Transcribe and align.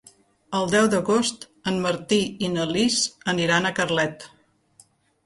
El 0.59 0.63
deu 0.69 0.85
d'agost 0.93 1.43
en 1.71 1.77
Martí 1.83 2.19
i 2.47 2.49
na 2.53 2.65
Lis 2.71 2.97
aniran 3.35 3.69
a 3.69 3.73
Carlet. 3.81 4.27